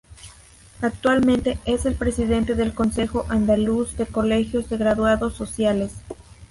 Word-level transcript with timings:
Actualmente 0.81 1.59
es 1.65 1.85
el 1.85 1.93
Presidente 1.93 2.55
del 2.55 2.73
Consejo 2.73 3.27
Andaluz 3.29 3.95
de 3.97 4.07
Colegios 4.07 4.67
de 4.67 4.77
Graduados 4.77 5.35
Sociales. 5.35 5.93